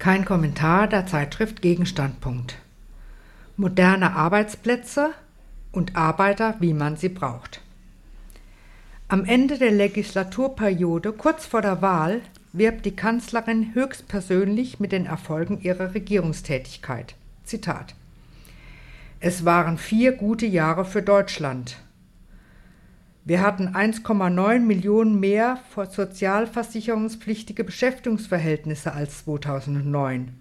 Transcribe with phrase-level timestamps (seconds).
[0.00, 2.56] Kein Kommentar der Zeitschrift Gegenstandpunkt.
[3.58, 5.10] Moderne Arbeitsplätze
[5.72, 7.60] und Arbeiter, wie man sie braucht.
[9.08, 12.22] Am Ende der Legislaturperiode, kurz vor der Wahl,
[12.54, 17.14] wirbt die Kanzlerin höchstpersönlich mit den Erfolgen ihrer Regierungstätigkeit.
[17.44, 17.94] Zitat.
[19.20, 21.76] Es waren vier gute Jahre für Deutschland.
[23.30, 30.32] Wir hatten 1,9 Millionen mehr sozialversicherungspflichtige Beschäftigungsverhältnisse als 2009,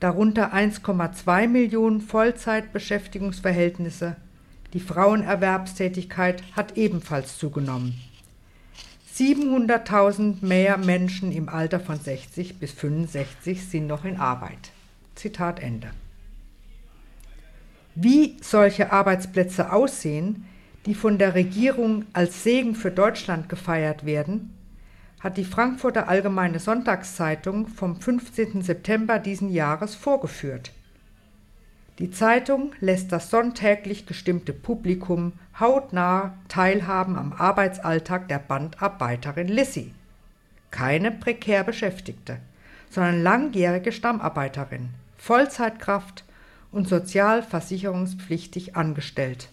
[0.00, 4.16] darunter 1,2 Millionen Vollzeitbeschäftigungsverhältnisse.
[4.72, 7.94] Die Frauenerwerbstätigkeit hat ebenfalls zugenommen.
[9.14, 14.72] 700.000 mehr Menschen im Alter von 60 bis 65 sind noch in Arbeit.
[15.14, 15.92] Zitat Ende.
[17.94, 20.46] Wie solche Arbeitsplätze aussehen,
[20.88, 24.54] die von der Regierung als Segen für Deutschland gefeiert werden,
[25.20, 28.62] hat die Frankfurter Allgemeine Sonntagszeitung vom 15.
[28.62, 30.72] September diesen Jahres vorgeführt.
[31.98, 39.92] Die Zeitung lässt das sonntäglich gestimmte Publikum hautnah teilhaben am Arbeitsalltag der Bandarbeiterin Lissy.
[40.70, 42.38] Keine prekär Beschäftigte,
[42.88, 46.24] sondern langjährige Stammarbeiterin, Vollzeitkraft
[46.72, 49.50] und sozialversicherungspflichtig angestellt.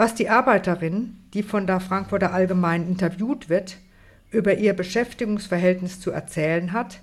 [0.00, 3.76] Was die Arbeiterin, die von der Frankfurter Allgemeinen interviewt wird,
[4.30, 7.02] über ihr Beschäftigungsverhältnis zu erzählen hat,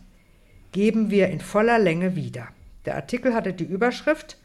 [0.71, 2.47] geben wir in voller Länge wieder.
[2.85, 4.39] Der Artikel hatte die Überschrift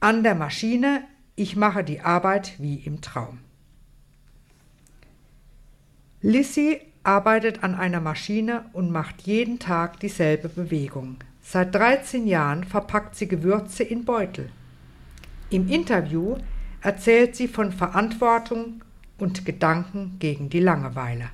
[0.00, 1.02] An der Maschine,
[1.34, 3.40] ich mache die Arbeit wie im Traum.
[6.22, 11.18] Lissy arbeitet an einer Maschine und macht jeden Tag dieselbe Bewegung.
[11.42, 14.48] Seit 13 Jahren verpackt sie Gewürze in Beutel.
[15.50, 16.38] Im Interview
[16.86, 18.84] erzählt sie von Verantwortung
[19.18, 21.30] und Gedanken gegen die Langeweile.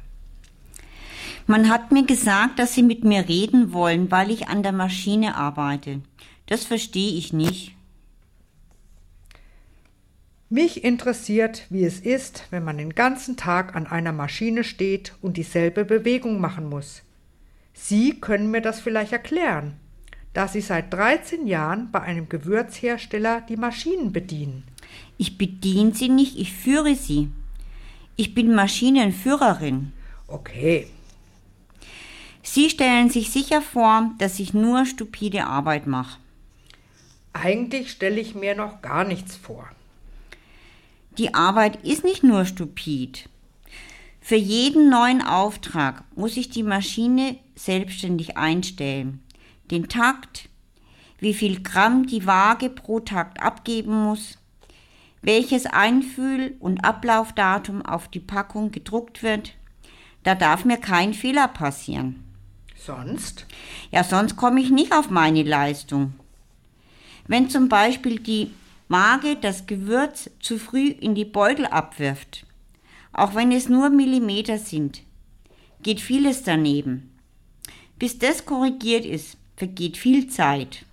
[1.47, 5.36] Man hat mir gesagt, dass Sie mit mir reden wollen, weil ich an der Maschine
[5.36, 6.00] arbeite.
[6.47, 7.77] Das verstehe ich nicht.
[10.49, 15.37] Mich interessiert, wie es ist, wenn man den ganzen Tag an einer Maschine steht und
[15.37, 17.03] dieselbe Bewegung machen muss.
[17.75, 19.75] Sie können mir das vielleicht erklären,
[20.32, 24.65] da Sie seit 13 Jahren bei einem Gewürzhersteller die Maschinen bedienen.
[25.19, 27.28] Ich bediene sie nicht, ich führe sie.
[28.16, 29.92] Ich bin Maschinenführerin.
[30.26, 30.88] Okay.
[32.42, 36.19] Sie stellen sich sicher vor, dass ich nur stupide Arbeit mache.
[37.32, 39.69] Eigentlich stelle ich mir noch gar nichts vor.
[41.19, 43.28] Die Arbeit ist nicht nur stupid.
[44.20, 49.20] Für jeden neuen Auftrag muss ich die Maschine selbstständig einstellen.
[49.70, 50.48] Den Takt,
[51.19, 54.38] wie viel Gramm die Waage pro Takt abgeben muss,
[55.22, 59.55] welches Einfühl- und Ablaufdatum auf die Packung gedruckt wird.
[60.25, 62.25] Da darf mir kein Fehler passieren.
[62.77, 63.47] Sonst?
[63.93, 66.15] Ja, sonst komme ich nicht auf meine Leistung.
[67.28, 68.50] Wenn zum Beispiel die
[68.88, 72.44] Waage das Gewürz zu früh in die Beutel abwirft,
[73.12, 75.03] auch wenn es nur Millimeter sind,
[75.82, 77.11] geht vieles daneben.
[77.99, 80.84] Bis das korrigiert ist, vergeht viel Zeit.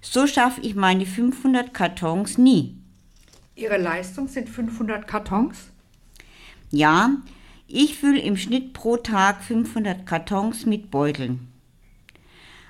[0.00, 2.76] So schaffe ich meine 500 Kartons nie.
[3.56, 5.70] Ihre Leistung sind 500 Kartons?
[6.70, 7.10] Ja,
[7.68, 11.48] ich fülle im Schnitt pro Tag 500 Kartons mit Beuteln.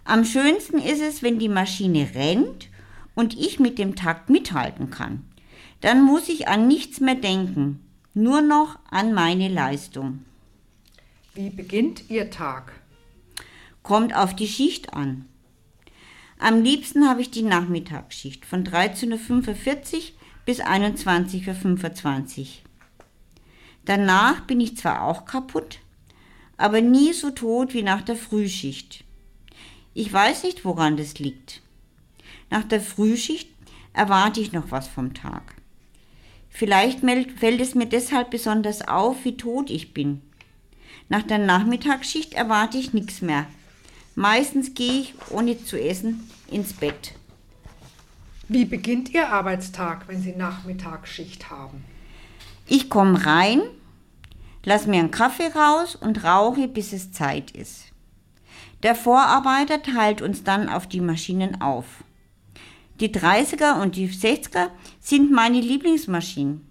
[0.04, 2.68] Am schönsten ist es, wenn die Maschine rennt
[3.14, 5.24] und ich mit dem Takt mithalten kann.
[5.80, 7.80] Dann muss ich an nichts mehr denken,
[8.12, 10.24] nur noch an meine Leistung.
[11.34, 12.72] Wie beginnt Ihr Tag?
[13.82, 15.24] Kommt auf die Schicht an.
[16.38, 20.02] Am liebsten habe ich die Nachmittagsschicht von 13.45 Uhr
[20.44, 22.46] bis 21.25 Uhr.
[23.84, 25.80] Danach bin ich zwar auch kaputt,
[26.56, 29.04] aber nie so tot wie nach der Frühschicht.
[29.92, 31.62] Ich weiß nicht, woran das liegt.
[32.50, 33.50] Nach der Frühschicht
[33.92, 35.54] erwarte ich noch was vom Tag.
[36.50, 40.22] Vielleicht fällt es mir deshalb besonders auf, wie tot ich bin.
[41.08, 43.46] Nach der Nachmittagsschicht erwarte ich nichts mehr.
[44.14, 47.14] Meistens gehe ich, ohne zu essen, ins Bett.
[48.48, 51.82] Wie beginnt Ihr Arbeitstag, wenn Sie Nachmittagsschicht haben?
[52.66, 53.62] Ich komme rein,
[54.64, 57.86] lass mir einen Kaffee raus und rauche, bis es Zeit ist.
[58.82, 62.04] Der Vorarbeiter teilt uns dann auf die Maschinen auf.
[63.00, 64.68] Die 30er und die 60er
[65.00, 66.66] sind meine Lieblingsmaschinen.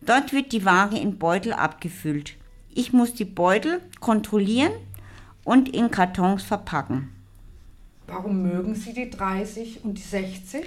[0.00, 2.36] Dort wird die Ware in Beutel abgefüllt.
[2.74, 4.72] Ich muss die Beutel kontrollieren
[5.44, 7.10] und in Kartons verpacken.
[8.06, 10.66] Warum mögen Sie die 30 und die 60?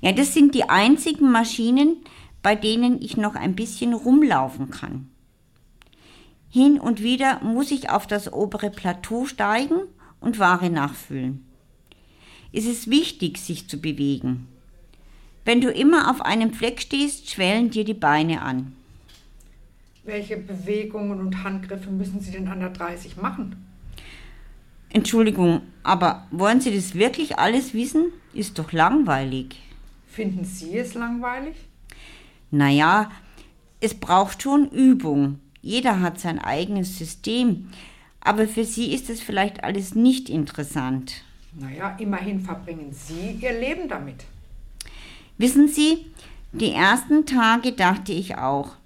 [0.00, 1.96] Ja, das sind die einzigen Maschinen,
[2.42, 5.08] bei denen ich noch ein bisschen rumlaufen kann.
[6.50, 9.80] Hin und wieder muss ich auf das obere Plateau steigen
[10.20, 11.44] und Ware nachfüllen.
[12.52, 14.48] Es ist wichtig, sich zu bewegen.
[15.44, 18.72] Wenn du immer auf einem Fleck stehst, schwellen dir die Beine an.
[20.04, 23.56] Welche Bewegungen und Handgriffe müssen Sie denn an der 30 machen?
[24.90, 28.06] Entschuldigung, aber wollen Sie das wirklich alles wissen?
[28.32, 29.56] Ist doch langweilig.
[30.08, 31.54] Finden Sie es langweilig?
[32.50, 33.10] Naja,
[33.80, 35.38] es braucht schon Übung.
[35.60, 37.68] Jeder hat sein eigenes System.
[38.20, 41.22] Aber für Sie ist es vielleicht alles nicht interessant.
[41.52, 44.24] Naja, immerhin verbringen Sie Ihr Leben damit.
[45.36, 46.06] Wissen Sie,
[46.52, 48.76] die ersten Tage dachte ich auch,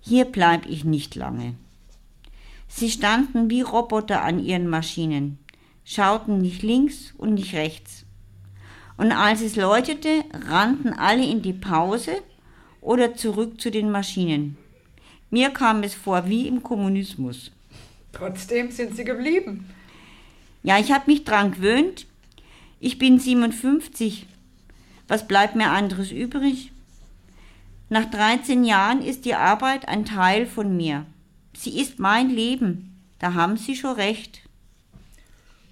[0.00, 1.54] hier bleibe ich nicht lange.
[2.68, 5.38] Sie standen wie Roboter an ihren Maschinen,
[5.84, 8.05] schauten nicht links und nicht rechts.
[8.96, 12.22] Und als es läutete, rannten alle in die Pause
[12.80, 14.56] oder zurück zu den Maschinen.
[15.30, 17.50] Mir kam es vor wie im Kommunismus.
[18.12, 19.68] Trotzdem sind Sie geblieben.
[20.62, 22.06] Ja, ich habe mich dran gewöhnt.
[22.80, 24.26] Ich bin 57
[25.08, 26.72] was bleibt mir anderes übrig?
[27.88, 31.06] Nach 13 Jahren ist die Arbeit ein Teil von mir.
[31.56, 33.00] Sie ist mein Leben.
[33.20, 34.42] Da haben Sie schon recht.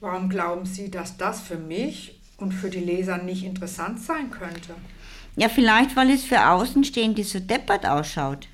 [0.00, 4.74] Warum glauben Sie, dass das für mich und für die Leser nicht interessant sein könnte?
[5.36, 8.48] Ja, vielleicht, weil es für Außenstehende so deppert ausschaut.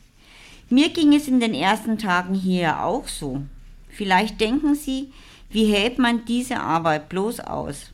[0.71, 3.43] Mir ging es in den ersten Tagen hier auch so.
[3.89, 5.13] Vielleicht denken Sie,
[5.51, 7.91] wie hält man diese Arbeit bloß aus?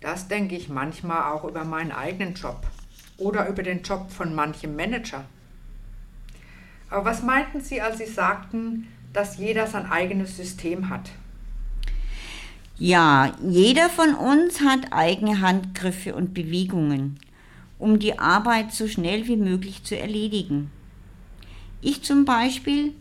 [0.00, 2.66] Das denke ich manchmal auch über meinen eigenen Job
[3.18, 5.26] oder über den Job von manchem Manager.
[6.88, 11.10] Aber was meinten Sie, als Sie sagten, dass jeder sein eigenes System hat?
[12.82, 17.18] Ja, jeder von uns hat eigene Handgriffe und Bewegungen,
[17.78, 20.70] um die Arbeit so schnell wie möglich zu erledigen.
[21.82, 22.94] Ich zum Beispiel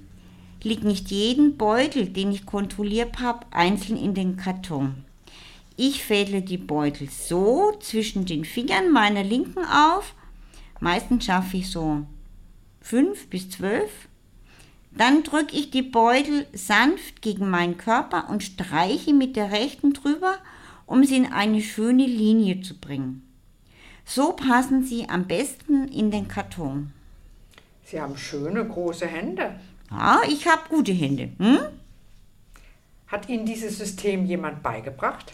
[0.64, 5.06] leg nicht jeden Beutel, den ich kontrolliert habe, einzeln in den Karton.
[5.78, 10.14] Ich fädle die Beutel so zwischen den Fingern meiner Linken auf.
[10.82, 12.06] Meistens schaffe ich so
[12.82, 14.09] fünf bis zwölf.
[14.92, 20.38] Dann drücke ich die Beutel sanft gegen meinen Körper und streiche mit der rechten drüber,
[20.86, 23.24] um sie in eine schöne Linie zu bringen.
[24.06, 26.92] So passen sie am besten in den Karton.
[27.86, 29.60] Sie haben schöne große Hände.
[29.92, 31.30] Ja, ich habe gute Hände.
[31.38, 31.60] Hm?
[33.08, 35.34] Hat Ihnen dieses System jemand beigebracht?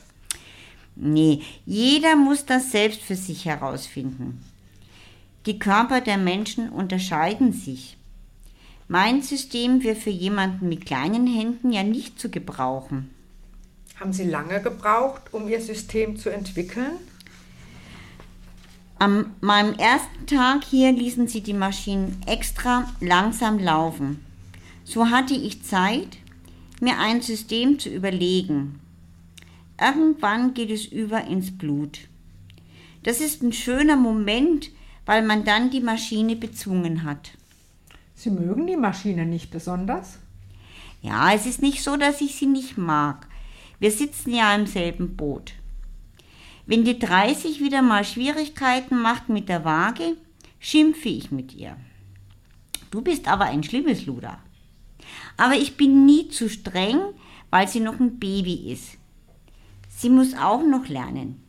[0.96, 4.42] Nee, jeder muss das selbst für sich herausfinden.
[5.46, 7.98] Die Körper der Menschen unterscheiden sich.
[8.88, 13.10] Mein System wäre für jemanden mit kleinen Händen ja nicht zu gebrauchen.
[14.00, 16.92] Haben Sie lange gebraucht, um Ihr System zu entwickeln?
[19.00, 24.24] An meinem ersten Tag hier ließen sie die Maschinen extra langsam laufen.
[24.84, 26.18] So hatte ich Zeit,
[26.80, 28.80] mir ein System zu überlegen,
[29.80, 32.00] Irgendwann geht es über ins Blut.
[33.04, 34.72] Das ist ein schöner Moment,
[35.06, 37.32] weil man dann die Maschine bezwungen hat.
[38.16, 40.20] Sie mögen die Maschine nicht besonders?
[41.02, 43.28] Ja, es ist nicht so, dass ich sie nicht mag.
[43.80, 45.54] Wir sitzen ja im selben Boot.
[46.66, 50.16] Wenn die 30 wieder mal Schwierigkeiten macht mit der Waage,
[50.60, 51.76] schimpfe ich mit ihr.
[52.90, 54.40] Du bist aber ein schlimmes Luder.
[55.38, 57.00] Aber ich bin nie zu streng,
[57.52, 58.98] weil sie noch ein Baby ist.
[59.90, 61.42] Sie muss auch noch lernen.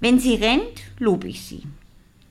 [0.00, 1.62] Wenn sie rennt, lobe ich sie.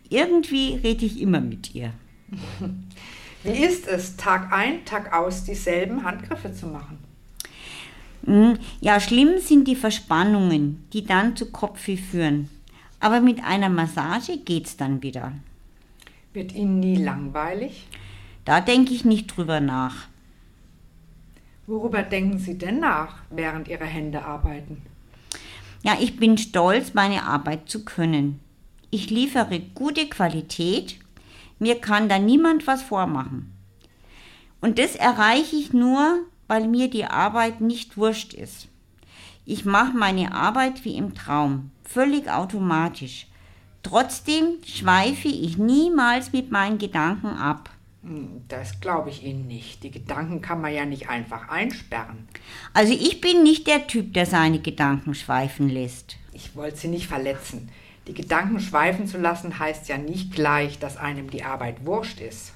[0.09, 1.93] Irgendwie rede ich immer mit ihr.
[3.43, 6.99] Wie ist es, Tag ein, Tag aus dieselben Handgriffe zu machen?
[8.25, 12.49] Hm, ja, schlimm sind die Verspannungen, die dann zu Kopfweh führen.
[12.99, 15.33] Aber mit einer Massage geht's dann wieder.
[16.33, 17.87] Wird Ihnen nie langweilig?
[18.45, 20.07] Da denke ich nicht drüber nach.
[21.67, 24.81] Worüber denken Sie denn nach, während Ihre Hände arbeiten?
[25.83, 28.39] Ja, ich bin stolz, meine Arbeit zu können.
[28.91, 30.97] Ich liefere gute Qualität.
[31.61, 33.53] Mir kann da niemand was vormachen.
[34.61, 38.67] Und das erreiche ich nur, weil mir die Arbeit nicht wurscht ist.
[39.45, 43.27] Ich mache meine Arbeit wie im Traum, völlig automatisch.
[43.83, 47.69] Trotzdem schweife ich niemals mit meinen Gedanken ab.
[48.01, 49.83] Hm, das glaube ich Ihnen nicht.
[49.83, 52.27] Die Gedanken kann man ja nicht einfach einsperren.
[52.73, 56.17] Also ich bin nicht der Typ, der seine Gedanken schweifen lässt.
[56.33, 57.69] Ich wollte Sie nicht verletzen.
[58.07, 62.53] Die Gedanken schweifen zu lassen heißt ja nicht gleich, dass einem die Arbeit wurscht ist.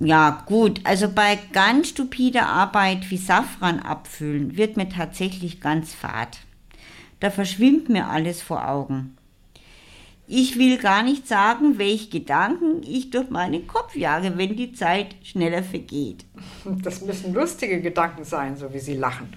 [0.00, 6.38] Ja, gut, also bei ganz stupider Arbeit wie Safran abfüllen wird mir tatsächlich ganz fad.
[7.20, 9.16] Da verschwimmt mir alles vor Augen.
[10.30, 15.16] Ich will gar nicht sagen, welche Gedanken ich durch meinen Kopf jage, wenn die Zeit
[15.22, 16.24] schneller vergeht.
[16.82, 19.32] Das müssen lustige Gedanken sein, so wie Sie lachen.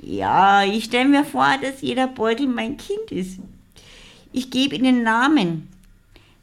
[0.00, 3.40] Ja, ich stelle mir vor, dass jeder Beutel mein Kind ist.
[4.32, 5.68] Ich gebe ihnen Namen.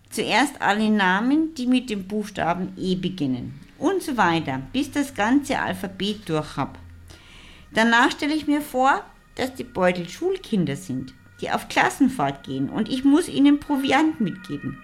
[0.10, 3.60] Zuerst alle Namen, die mit dem Buchstaben E beginnen.
[3.77, 6.77] Und so weiter, bis das ganze Alphabet durch habe.
[7.74, 9.03] Danach stelle ich mir vor,
[9.36, 14.79] dass die Beutel Schulkinder sind, die auf Klassenfahrt gehen und ich muss ihnen Proviant mitgeben.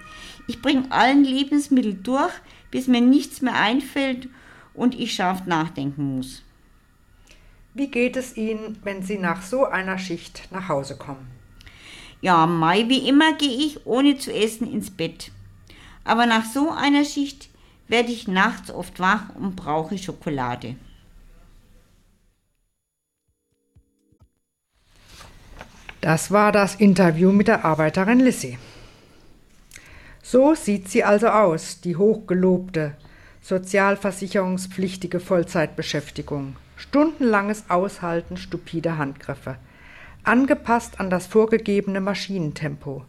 [0.48, 2.34] Ich bringe allen Lebensmittel durch,
[2.72, 4.30] bis mir nichts mehr einfällt
[4.74, 6.44] und ich scharf nachdenken muss.
[7.74, 11.43] Wie geht es Ihnen, wenn Sie nach so einer Schicht nach Hause kommen?
[12.24, 15.30] Ja, Mai, wie immer gehe ich ohne zu essen ins Bett.
[16.06, 17.50] Aber nach so einer Schicht
[17.90, 20.78] werde ich nachts oft wach und brauche Schokolade.
[26.00, 28.58] Das war das Interview mit der Arbeiterin Lissy.
[30.22, 32.96] So sieht sie also aus, die hochgelobte,
[33.42, 36.56] sozialversicherungspflichtige Vollzeitbeschäftigung.
[36.78, 39.58] Stundenlanges Aushalten stupider Handgriffe,
[40.24, 43.06] angepasst an das vorgegebene Maschinentempo.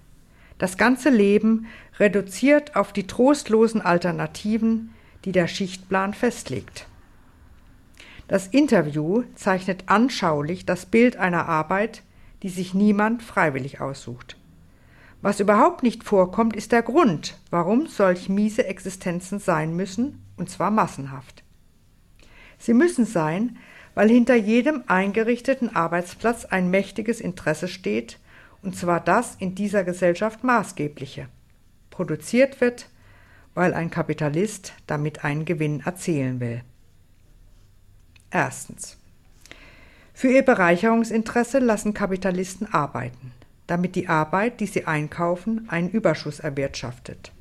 [0.58, 1.66] Das ganze Leben
[1.98, 4.94] reduziert auf die trostlosen Alternativen,
[5.24, 6.86] die der Schichtplan festlegt.
[8.28, 12.02] Das Interview zeichnet anschaulich das Bild einer Arbeit,
[12.42, 14.36] die sich niemand freiwillig aussucht.
[15.22, 20.70] Was überhaupt nicht vorkommt, ist der Grund, warum solch miese Existenzen sein müssen, und zwar
[20.70, 21.42] massenhaft.
[22.58, 23.56] Sie müssen sein,
[23.94, 28.18] weil hinter jedem eingerichteten Arbeitsplatz ein mächtiges Interesse steht,
[28.62, 31.28] und zwar das in dieser Gesellschaft maßgebliche.
[31.90, 32.88] Produziert wird,
[33.54, 36.62] weil ein Kapitalist damit einen Gewinn erzielen will.
[38.30, 38.96] Erstens.
[40.12, 43.32] Für ihr Bereicherungsinteresse lassen Kapitalisten arbeiten,
[43.66, 47.32] damit die Arbeit, die sie einkaufen, einen Überschuss erwirtschaftet.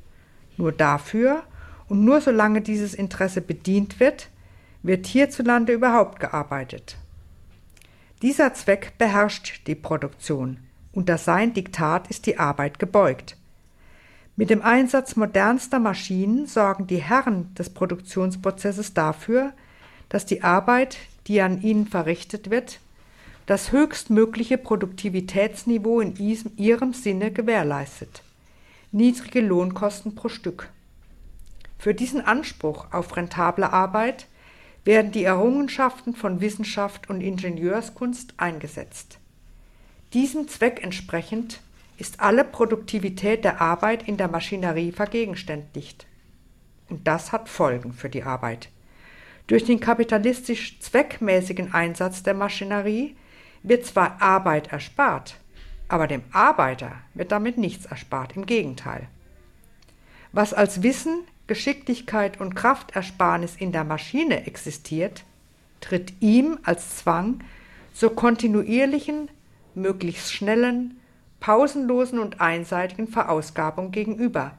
[0.56, 1.42] Nur dafür
[1.88, 4.28] und nur solange dieses Interesse bedient wird,
[4.84, 6.96] wird hierzulande überhaupt gearbeitet.
[8.22, 10.58] Dieser Zweck beherrscht die Produktion,
[10.92, 13.36] unter sein Diktat ist die Arbeit gebeugt.
[14.36, 19.52] Mit dem Einsatz modernster Maschinen sorgen die Herren des Produktionsprozesses dafür,
[20.10, 22.78] dass die Arbeit, die an ihnen verrichtet wird,
[23.46, 26.14] das höchstmögliche Produktivitätsniveau in
[26.56, 28.22] ihrem Sinne gewährleistet.
[28.92, 30.68] Niedrige Lohnkosten pro Stück.
[31.78, 34.26] Für diesen Anspruch auf rentable Arbeit
[34.84, 39.18] werden die Errungenschaften von Wissenschaft und Ingenieurskunst eingesetzt.
[40.12, 41.60] Diesem Zweck entsprechend
[41.96, 46.06] ist alle Produktivität der Arbeit in der Maschinerie vergegenständlicht.
[46.88, 48.68] Und das hat Folgen für die Arbeit.
[49.46, 53.16] Durch den kapitalistisch zweckmäßigen Einsatz der Maschinerie
[53.62, 55.36] wird zwar Arbeit erspart,
[55.88, 59.08] aber dem Arbeiter wird damit nichts erspart, im Gegenteil.
[60.32, 65.24] Was als Wissen, Geschicklichkeit und Kraftersparnis in der Maschine existiert,
[65.80, 67.40] tritt ihm als Zwang
[67.92, 69.28] zur kontinuierlichen,
[69.74, 71.00] möglichst schnellen,
[71.40, 74.56] pausenlosen und einseitigen Verausgabung gegenüber.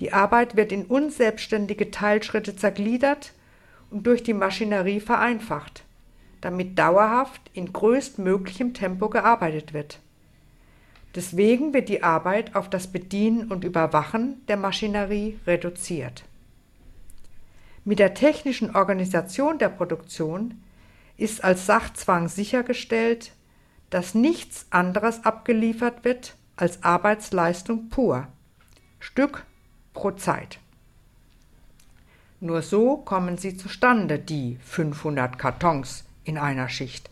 [0.00, 3.32] Die Arbeit wird in unselbstständige Teilschritte zergliedert
[3.90, 5.84] und durch die Maschinerie vereinfacht,
[6.40, 10.00] damit dauerhaft in größtmöglichem Tempo gearbeitet wird.
[11.14, 16.24] Deswegen wird die Arbeit auf das Bedienen und Überwachen der Maschinerie reduziert.
[17.84, 20.62] Mit der technischen Organisation der Produktion
[21.16, 23.32] ist als Sachzwang sichergestellt,
[23.90, 28.26] dass nichts anderes abgeliefert wird als Arbeitsleistung pur,
[28.98, 29.44] Stück
[29.92, 30.58] pro Zeit.
[32.40, 37.10] Nur so kommen sie zustande, die 500 Kartons in einer Schicht.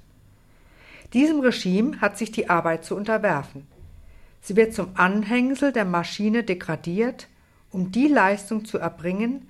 [1.12, 3.66] Diesem Regime hat sich die Arbeit zu unterwerfen.
[4.42, 7.28] Sie wird zum Anhängsel der Maschine degradiert,
[7.70, 9.48] um die Leistung zu erbringen,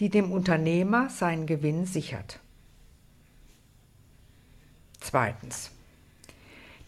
[0.00, 2.40] die dem Unternehmer seinen Gewinn sichert.
[4.98, 5.70] Zweitens.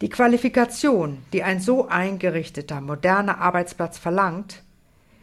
[0.01, 4.63] Die Qualifikation, die ein so eingerichteter, moderner Arbeitsplatz verlangt,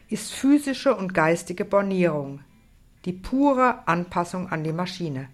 [0.07, 2.41] ist physische und geistige Bornierung,
[3.05, 5.27] die pure Anpassung an die Maschine.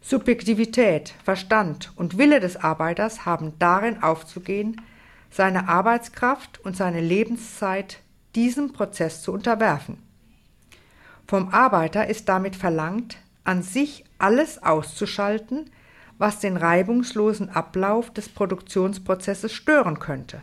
[0.00, 4.80] Subjektivität, Verstand und Wille des Arbeiters haben darin aufzugehen,
[5.36, 7.98] seine Arbeitskraft und seine Lebenszeit
[8.34, 9.98] diesem Prozess zu unterwerfen.
[11.28, 15.70] Vom Arbeiter ist damit verlangt, an sich alles auszuschalten,
[16.16, 20.40] was den reibungslosen Ablauf des Produktionsprozesses stören könnte.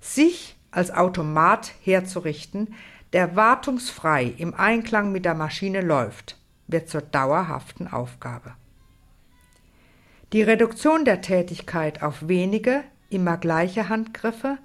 [0.00, 2.74] Sich als Automat herzurichten,
[3.12, 8.54] der wartungsfrei im Einklang mit der Maschine läuft, wird zur dauerhaften Aufgabe.
[10.32, 14.58] Die Reduktion der Tätigkeit auf wenige, immer gleiche Handgriffe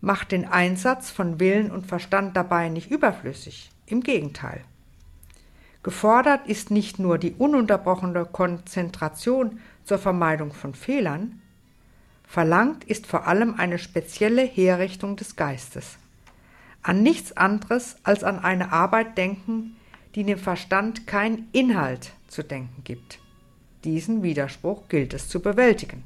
[0.00, 4.62] macht den Einsatz von Willen und Verstand dabei nicht überflüssig, im Gegenteil.
[5.82, 11.40] Gefordert ist nicht nur die ununterbrochene Konzentration zur Vermeidung von Fehlern,
[12.26, 15.96] verlangt ist vor allem eine spezielle Herrichtung des Geistes.
[16.82, 19.76] An nichts anderes als an eine Arbeit denken,
[20.14, 23.20] die dem Verstand kein Inhalt zu denken gibt.
[23.84, 26.04] Diesen Widerspruch gilt es zu bewältigen.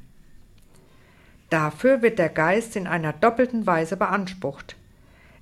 [1.50, 4.76] Dafür wird der Geist in einer doppelten Weise beansprucht.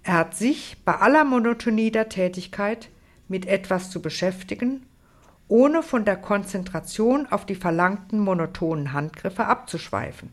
[0.03, 2.89] Er hat sich bei aller Monotonie der Tätigkeit
[3.29, 4.87] mit etwas zu beschäftigen,
[5.49, 10.33] ohne von der Konzentration auf die verlangten monotonen Handgriffe abzuschweifen.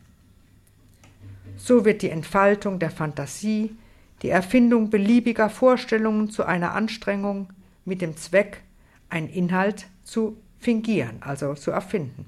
[1.57, 3.75] So wird die Entfaltung der Fantasie,
[4.21, 7.49] die Erfindung beliebiger Vorstellungen zu einer Anstrengung
[7.83, 8.61] mit dem Zweck,
[9.09, 12.25] einen Inhalt zu fingieren, also zu erfinden.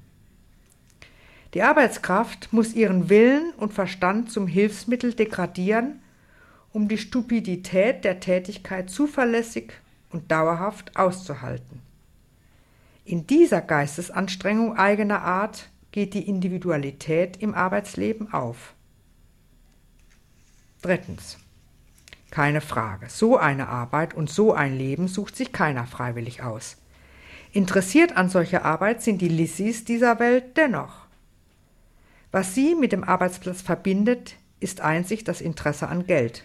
[1.54, 6.02] Die Arbeitskraft muss ihren Willen und Verstand zum Hilfsmittel degradieren,
[6.72, 9.72] um die Stupidität der Tätigkeit zuverlässig
[10.10, 11.80] und dauerhaft auszuhalten.
[13.04, 18.74] In dieser Geistesanstrengung eigener Art geht die Individualität im Arbeitsleben auf.
[20.82, 21.38] Drittens.
[22.30, 26.76] Keine Frage, so eine Arbeit und so ein Leben sucht sich keiner freiwillig aus.
[27.52, 31.07] Interessiert an solcher Arbeit sind die Lissys dieser Welt dennoch.
[32.30, 36.44] Was sie mit dem Arbeitsplatz verbindet, ist einzig das Interesse an Geld.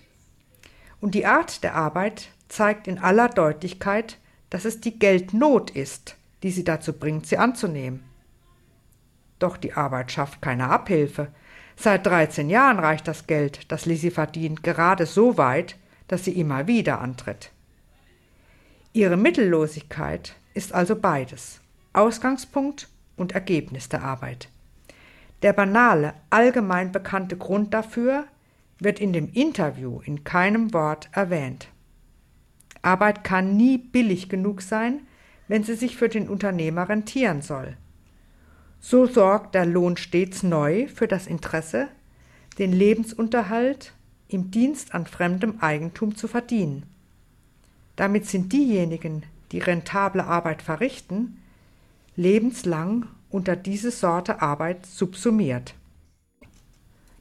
[1.02, 4.18] Und die Art der Arbeit zeigt in aller Deutlichkeit,
[4.50, 8.04] dass es die Geldnot ist, die sie dazu bringt, sie anzunehmen.
[9.40, 11.28] Doch die Arbeit schafft keine Abhilfe.
[11.76, 15.76] Seit 13 Jahren reicht das Geld, das Lizzie verdient, gerade so weit,
[16.08, 17.52] dass sie immer wieder antritt.
[18.94, 21.60] Ihre Mittellosigkeit ist also beides,
[21.94, 22.88] Ausgangspunkt
[23.18, 24.50] und Ergebnis der Arbeit.
[25.44, 28.26] Der banale, allgemein bekannte Grund dafür
[28.80, 31.68] wird in dem Interview in keinem Wort erwähnt.
[32.82, 35.02] Arbeit kann nie billig genug sein,
[35.48, 37.78] wenn sie sich für den Unternehmer rentieren soll.
[38.80, 41.90] So sorgt der Lohn stets neu für das Interesse,
[42.58, 43.94] den Lebensunterhalt
[44.28, 46.84] im Dienst an fremdem Eigentum zu verdienen.
[47.96, 51.42] Damit sind diejenigen, die rentable Arbeit verrichten,
[52.16, 55.74] lebenslang unter diese Sorte Arbeit subsumiert.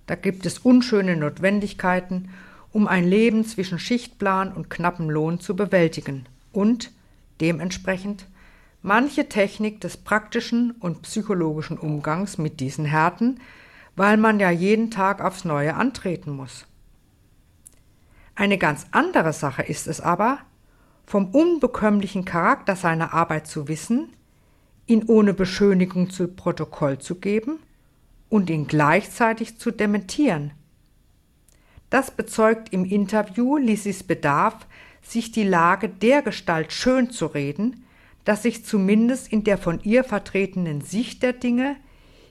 [0.07, 2.29] Da gibt es unschöne Notwendigkeiten
[2.73, 6.91] um ein Leben zwischen Schichtplan und knappem Lohn zu bewältigen und
[7.41, 8.27] dementsprechend
[8.81, 13.41] manche Technik des praktischen und psychologischen Umgangs mit diesen Härten,
[13.95, 16.67] weil man ja jeden Tag aufs Neue antreten muss.
[18.35, 20.39] Eine ganz andere Sache ist es aber,
[21.05, 24.15] vom unbekömmlichen Charakter seiner Arbeit zu wissen,
[24.87, 27.59] ihn ohne Beschönigung zu Protokoll zu geben
[28.29, 30.53] und ihn gleichzeitig zu dementieren–
[31.93, 34.67] das bezeugt im Interview Lissis Bedarf,
[35.03, 37.85] sich die Lage dergestalt schön zu reden,
[38.25, 41.77] dass sich zumindest in der von ihr vertretenen Sicht der Dinge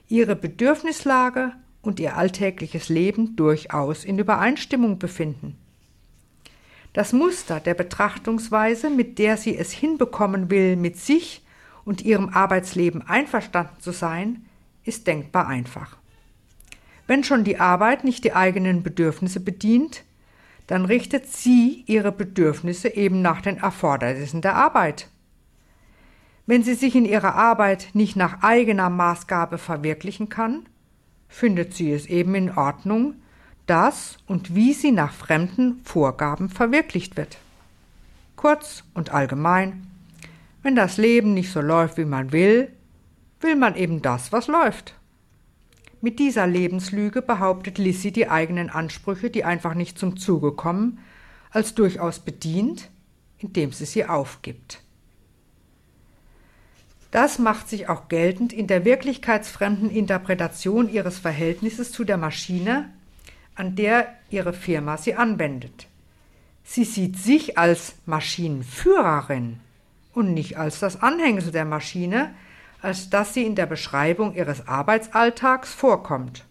[0.08, 5.56] ihre Bedürfnislage und ihr alltägliches Leben durchaus in Übereinstimmung befinden.
[6.92, 11.40] Das Muster der Betrachtungsweise, mit der sie es hinbekommen will, mit sich
[11.84, 14.46] und ihrem Arbeitsleben einverstanden zu sein,
[14.84, 15.96] ist denkbar einfach.
[17.06, 20.04] Wenn schon die Arbeit nicht die eigenen Bedürfnisse bedient,
[20.66, 25.08] dann richtet sie ihre Bedürfnisse eben nach den Erfordernissen der Arbeit.
[26.46, 30.66] Wenn sie sich in ihrer Arbeit nicht nach eigener Maßgabe verwirklichen kann,
[31.28, 33.14] findet sie es eben in Ordnung,
[33.66, 37.38] dass und wie sie nach fremden Vorgaben verwirklicht wird.
[38.36, 39.86] Kurz und allgemein,
[40.62, 42.72] wenn das Leben nicht so läuft, wie man will,
[43.40, 44.94] will man eben das, was läuft.
[46.00, 50.98] Mit dieser Lebenslüge behauptet Lissy die eigenen Ansprüche, die einfach nicht zum Zuge kommen,
[51.50, 52.90] als durchaus bedient,
[53.38, 54.82] indem sie sie aufgibt.
[57.10, 62.88] Das macht sich auch geltend in der wirklichkeitsfremden Interpretation ihres Verhältnisses zu der Maschine,
[63.54, 65.88] an der ihre Firma sie anwendet.
[66.64, 69.60] Sie sieht sich als Maschinenführerin
[70.14, 72.34] und nicht als das Anhängsel der Maschine,
[72.80, 76.44] als dass sie in der Beschreibung ihres Arbeitsalltags vorkommt.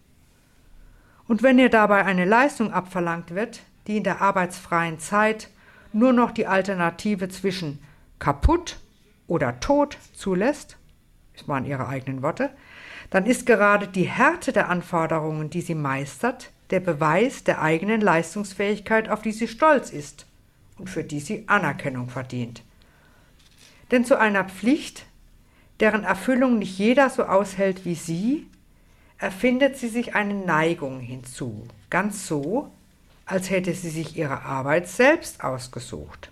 [1.28, 5.48] Und wenn ihr dabei eine Leistung abverlangt wird, die in der arbeitsfreien Zeit
[5.92, 7.78] nur noch die Alternative zwischen
[8.18, 8.78] kaputt
[9.26, 10.76] oder tot zulässt,
[11.34, 12.50] das waren ihre eigenen Worte,
[13.10, 19.10] dann ist gerade die Härte der Anforderungen, die sie meistert, der Beweis der eigenen Leistungsfähigkeit,
[19.10, 20.26] auf die sie stolz ist
[20.78, 22.62] und für die sie Anerkennung verdient.
[23.92, 25.06] Denn zu einer Pflicht
[25.80, 28.46] deren Erfüllung nicht jeder so aushält wie sie,
[29.18, 32.72] erfindet sie sich eine Neigung hinzu, ganz so,
[33.26, 36.30] als hätte sie sich ihre Arbeit selbst ausgesucht.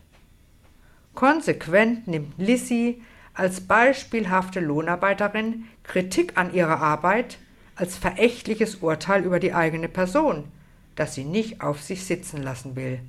[1.14, 3.02] Konsequent nimmt Lissy
[3.34, 7.38] als beispielhafte Lohnarbeiterin Kritik an ihrer Arbeit
[7.76, 10.44] als verächtliches Urteil über die eigene Person,
[10.94, 13.00] das sie nicht auf sich sitzen lassen will.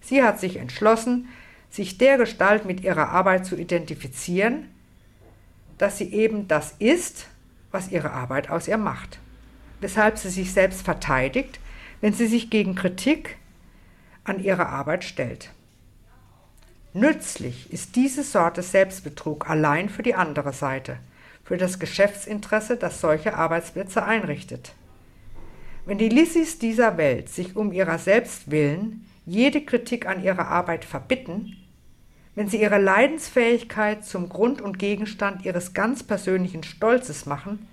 [0.00, 1.28] Sie hat sich entschlossen,
[1.70, 4.68] sich der Gestalt mit ihrer Arbeit zu identifizieren,
[5.76, 7.26] dass sie eben das ist,
[7.70, 9.18] was ihre Arbeit aus ihr macht,
[9.80, 11.60] weshalb sie sich selbst verteidigt,
[12.00, 13.36] wenn sie sich gegen Kritik
[14.24, 15.50] an ihrer Arbeit stellt.
[16.94, 20.96] Nützlich ist diese Sorte Selbstbetrug allein für die andere Seite,
[21.44, 24.72] für das Geschäftsinteresse, das solche Arbeitsplätze einrichtet.
[25.86, 30.84] Wenn die Lissys dieser Welt sich um ihrer selbst willen jede Kritik an ihrer Arbeit
[30.84, 31.56] verbitten,
[32.34, 37.68] wenn sie ihre Leidensfähigkeit zum Grund und Gegenstand ihres ganz persönlichen Stolzes machen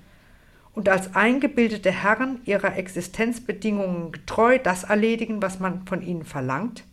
[0.74, 6.84] und als eingebildete Herren ihrer Existenzbedingungen getreu das erledigen, was man von ihnen verlangt,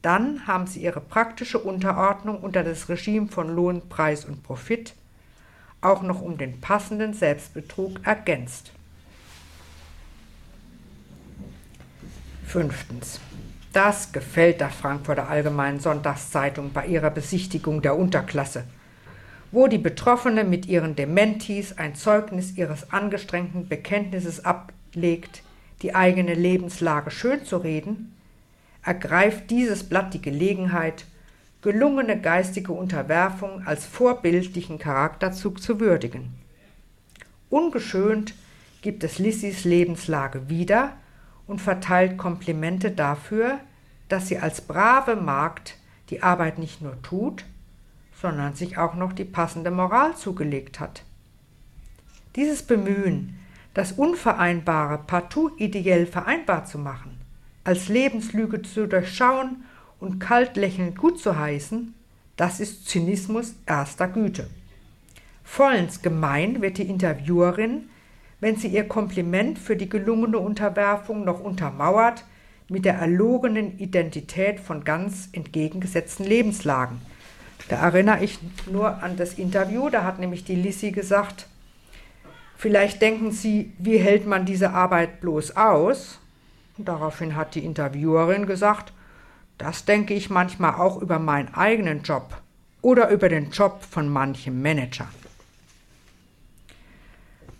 [0.00, 4.94] dann haben sie ihre praktische Unterordnung unter das Regime von Lohn, Preis und Profit
[5.80, 8.72] auch noch um den passenden Selbstbetrug ergänzt.
[12.46, 13.20] Fünftens.
[13.72, 18.64] Das gefällt der Frankfurter Allgemeinen Sonntagszeitung bei ihrer Besichtigung der Unterklasse,
[19.50, 25.42] wo die Betroffene mit ihren Dementis ein Zeugnis ihres angestrengten Bekenntnisses ablegt,
[25.82, 28.14] die eigene Lebenslage schön zu reden,
[28.84, 31.06] ergreift dieses Blatt die Gelegenheit,
[31.62, 36.34] gelungene geistige Unterwerfung als vorbildlichen Charakterzug zu würdigen.
[37.50, 38.34] Ungeschönt
[38.82, 40.92] gibt es Lissys Lebenslage wieder
[41.46, 43.58] und verteilt Komplimente dafür,
[44.08, 45.76] dass sie als brave Magd
[46.10, 47.44] die Arbeit nicht nur tut,
[48.20, 51.02] sondern sich auch noch die passende Moral zugelegt hat.
[52.36, 53.38] Dieses Bemühen,
[53.74, 57.18] das Unvereinbare partout ideell vereinbar zu machen,
[57.64, 59.64] als Lebenslüge zu durchschauen
[60.00, 61.94] und kalt lächelnd gut zu heißen,
[62.36, 64.48] das ist Zynismus erster Güte.
[65.44, 67.88] Vollends gemein wird die Interviewerin,
[68.44, 72.26] wenn sie ihr Kompliment für die gelungene Unterwerfung noch untermauert
[72.68, 77.00] mit der erlogenen Identität von ganz entgegengesetzten Lebenslagen.
[77.70, 78.38] Da erinnere ich
[78.70, 81.46] nur an das Interview, da hat nämlich die Lissy gesagt,
[82.58, 86.20] vielleicht denken Sie, wie hält man diese Arbeit bloß aus?
[86.76, 88.92] Und daraufhin hat die Interviewerin gesagt,
[89.56, 92.42] das denke ich manchmal auch über meinen eigenen Job
[92.82, 95.08] oder über den Job von manchem Manager.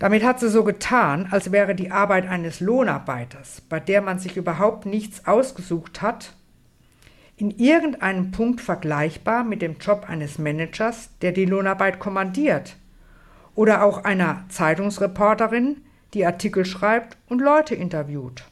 [0.05, 4.37] Damit hat sie so getan, als wäre die Arbeit eines Lohnarbeiters, bei der man sich
[4.37, 6.33] überhaupt nichts ausgesucht hat,
[7.37, 12.75] in irgendeinem Punkt vergleichbar mit dem Job eines Managers, der die Lohnarbeit kommandiert,
[13.55, 15.77] oder auch einer Zeitungsreporterin,
[16.13, 18.43] die Artikel schreibt und Leute interviewt.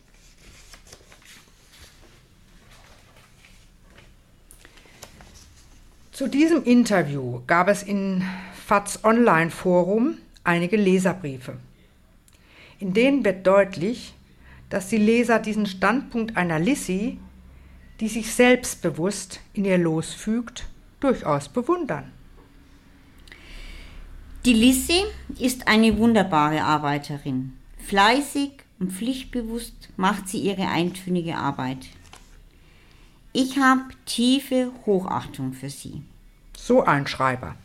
[6.12, 8.24] Zu diesem Interview gab es in
[8.66, 11.58] FATS Online Forum einige Leserbriefe.
[12.80, 14.14] In denen wird deutlich,
[14.70, 17.20] dass die Leser diesen Standpunkt einer Lissy,
[18.00, 20.66] die sich selbstbewusst in ihr Los fügt,
[21.00, 22.12] durchaus bewundern.
[24.46, 25.04] Die Lissy
[25.40, 27.54] ist eine wunderbare Arbeiterin.
[27.78, 31.88] Fleißig und pflichtbewusst macht sie ihre eintönige Arbeit.
[33.32, 36.02] Ich habe tiefe Hochachtung für sie.
[36.58, 37.56] So ein Schreiber.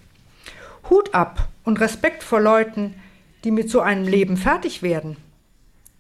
[0.91, 2.95] Hut ab und Respekt vor Leuten,
[3.45, 5.17] die mit so einem Leben fertig werden.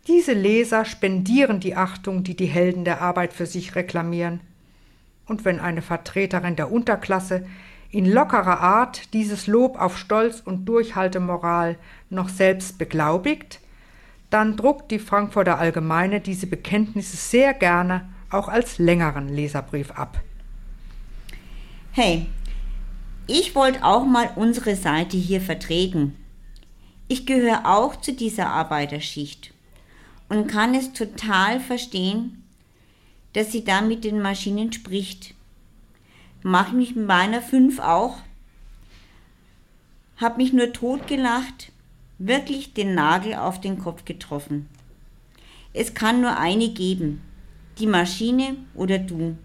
[0.06, 4.40] Diese Leser spendieren die Achtung, die die Helden der Arbeit für sich reklamieren.
[5.26, 7.46] Und wenn eine Vertreterin der Unterklasse
[7.90, 11.76] in lockerer Art dieses Lob auf Stolz und Durchhaltemoral
[12.10, 13.60] noch selbst beglaubigt,
[14.30, 20.20] dann druckt die Frankfurter Allgemeine diese Bekenntnisse sehr gerne auch als längeren Leserbrief ab.
[21.92, 22.26] Hey,
[23.28, 26.16] ich wollte auch mal unsere Seite hier vertreten.
[27.06, 29.52] Ich gehöre auch zu dieser Arbeiterschicht
[30.28, 32.42] und kann es total verstehen,
[33.34, 35.34] dass sie da mit den Maschinen spricht.
[36.42, 38.18] Mach mich mit meiner fünf auch.
[40.16, 41.70] Hab mich nur totgelacht,
[42.18, 44.68] wirklich den Nagel auf den Kopf getroffen.
[45.72, 47.22] Es kann nur eine geben
[47.78, 49.36] die Maschine oder du.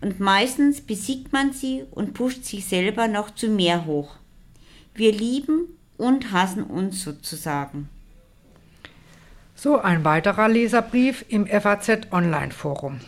[0.00, 4.16] Und meistens besiegt man sie und pusht sich selber noch zu mehr hoch.
[4.94, 7.88] Wir lieben und hassen uns sozusagen.
[9.54, 13.00] So ein weiterer Leserbrief im FAZ Online Forum.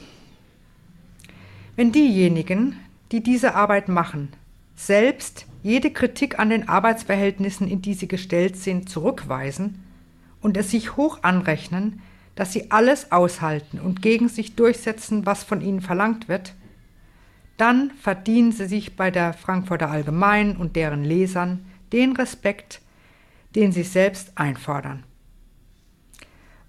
[1.77, 2.79] Wenn diejenigen,
[3.13, 4.29] die diese Arbeit machen,
[4.75, 9.85] selbst jede Kritik an den Arbeitsverhältnissen, in die sie gestellt sind, zurückweisen
[10.41, 12.01] und es sich hoch anrechnen,
[12.35, 16.55] dass sie alles aushalten und gegen sich durchsetzen, was von ihnen verlangt wird,
[17.59, 22.81] dann verdienen sie sich bei der Frankfurter Allgemeinen und deren Lesern den Respekt,
[23.55, 25.05] den sie selbst einfordern.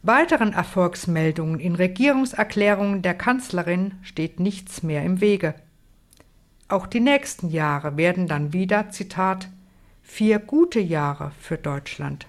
[0.02, 5.56] Weiteren Erfolgsmeldungen in Regierungserklärungen der Kanzlerin steht nichts mehr im Wege.
[6.70, 9.50] Auch die nächsten Jahre werden dann wieder, Zitat,
[10.02, 12.28] vier gute Jahre für Deutschland.